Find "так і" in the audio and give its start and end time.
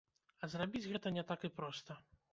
1.33-1.55